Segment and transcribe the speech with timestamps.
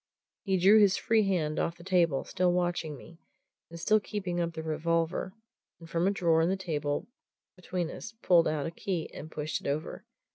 [0.41, 3.19] He drew his free hand off the table, still watching me,
[3.69, 5.35] and still keeping up the revolver,
[5.79, 7.05] and from a drawer in the table
[7.55, 10.03] between us pulled out a key and pushed it over.